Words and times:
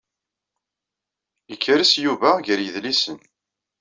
Yekker-s 1.49 1.93
Yuba 2.03 2.31
gar 2.45 2.59
yidlisen. 2.63 3.17